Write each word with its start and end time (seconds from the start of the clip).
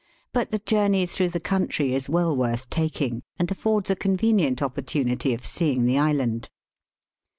But 0.33 0.49
the 0.49 0.57
journey 0.57 1.05
through 1.05 1.27
the 1.29 1.39
country 1.39 1.93
is 1.93 2.09
well 2.09 2.35
worth 2.35 2.71
taking, 2.71 3.21
and 3.37 3.51
affords 3.51 3.91
a 3.91 3.95
convenient 3.95 4.59
opportunity 4.63 5.31
of 5.31 5.45
seeing 5.45 5.85
the 5.85 5.99
island. 5.99 6.49